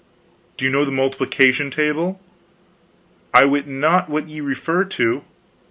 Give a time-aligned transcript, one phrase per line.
[0.57, 2.19] "Do you know the multiplication table?"
[3.35, 5.23] "I wit not what ye refer to."